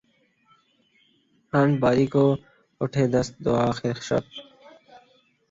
[1.53, 2.25] حمد باری کو
[2.81, 4.23] اٹھے دست دعا آخر شب